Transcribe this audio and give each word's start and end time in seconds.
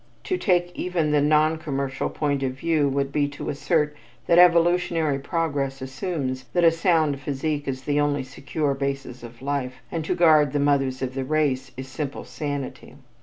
To 0.23 0.35
take 0.35 0.71
even 0.75 1.11
the 1.11 1.21
non 1.21 1.59
commercial 1.59 2.09
point 2.09 2.41
of 2.41 2.53
view 2.53 2.89
would 2.89 3.11
be 3.11 3.27
to 3.27 3.49
assert 3.49 3.95
that 4.25 4.39
evolutionary 4.39 5.19
progress 5.19 5.79
assumes 5.79 6.45
that 6.53 6.63
a 6.63 6.71
sound 6.71 7.19
physique 7.19 7.67
is 7.67 7.83
the 7.83 7.99
only 7.99 8.23
secure 8.23 8.73
basis 8.73 9.21
of 9.21 9.43
life, 9.43 9.75
and 9.91 10.03
to 10.05 10.15
guard 10.15 10.53
the 10.53 10.59
mothers 10.59 11.03
of 11.03 11.13
the 11.13 11.23
race 11.23 11.71
is 11.77 11.87
simple 11.87 12.23
sanity. 12.23 12.95